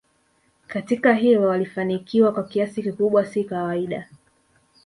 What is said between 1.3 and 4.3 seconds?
alifanikiwa kwa kiasi kikubwa si kawaida